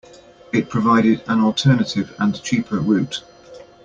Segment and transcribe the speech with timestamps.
[0.51, 3.21] It provided an alternative and cheaper route.